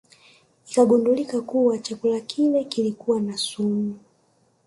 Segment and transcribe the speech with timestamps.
[0.71, 3.99] Ikagundulika kuwa chakula kile kilikuwa na sumu